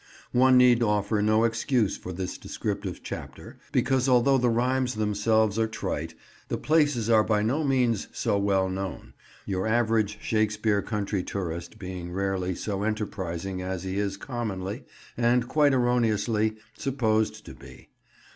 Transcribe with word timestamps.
One 0.31 0.57
need 0.57 0.81
offer 0.81 1.21
no 1.21 1.43
excuse 1.43 1.95
for 1.95 2.11
this 2.11 2.39
descriptive 2.39 3.03
chapter, 3.03 3.59
because 3.71 4.09
although 4.09 4.39
the 4.39 4.49
rhymes 4.49 4.95
themselves 4.95 5.59
are 5.59 5.67
trite, 5.67 6.15
the 6.47 6.57
places 6.57 7.07
are 7.07 7.23
by 7.23 7.43
no 7.43 7.63
means 7.63 8.07
so 8.11 8.39
well 8.39 8.67
known; 8.67 9.13
your 9.45 9.67
average 9.67 10.17
Shakespeare 10.19 10.81
Country 10.81 11.21
tourist 11.21 11.77
being 11.77 12.11
rarely 12.11 12.55
so 12.55 12.81
enterprising 12.81 13.61
as 13.61 13.83
he 13.83 13.99
is 13.99 14.17
commonly—and 14.17 15.47
quite 15.47 15.71
erroneously—supposed 15.75 17.45
to 17.45 17.53
be. 17.53 17.89